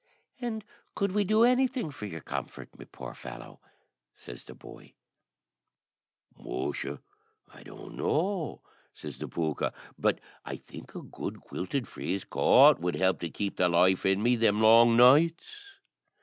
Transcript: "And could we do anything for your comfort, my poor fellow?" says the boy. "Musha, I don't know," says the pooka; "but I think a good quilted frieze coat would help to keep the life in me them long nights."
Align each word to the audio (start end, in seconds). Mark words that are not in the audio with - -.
"And 0.39 0.63
could 0.95 1.11
we 1.11 1.23
do 1.23 1.43
anything 1.43 1.91
for 1.91 2.07
your 2.07 2.21
comfort, 2.21 2.69
my 2.75 2.85
poor 2.85 3.13
fellow?" 3.13 3.59
says 4.15 4.45
the 4.45 4.55
boy. 4.55 4.95
"Musha, 6.39 7.01
I 7.53 7.61
don't 7.61 7.97
know," 7.97 8.63
says 8.95 9.19
the 9.19 9.27
pooka; 9.27 9.71
"but 9.99 10.19
I 10.43 10.55
think 10.55 10.95
a 10.95 11.03
good 11.03 11.41
quilted 11.41 11.87
frieze 11.87 12.23
coat 12.23 12.79
would 12.79 12.95
help 12.95 13.19
to 13.19 13.29
keep 13.29 13.57
the 13.57 13.69
life 13.69 14.03
in 14.03 14.23
me 14.23 14.35
them 14.35 14.59
long 14.59 14.97
nights." 14.97 15.67